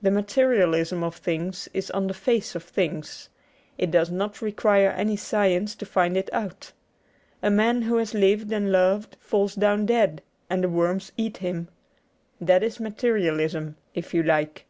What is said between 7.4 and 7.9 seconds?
A man